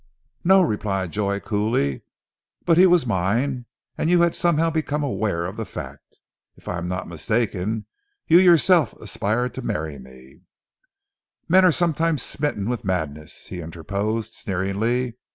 [0.43, 2.01] "No," replied Joy coolly,
[2.65, 3.67] "but he was mine,
[3.99, 6.19] and you had somehow become aware of the fact.
[6.55, 7.85] If I am not mistaken,
[8.25, 10.39] you yourself aspired to marry me"
[11.47, 15.17] "Men are sometimes smitten with madness," he interposed sneeringly.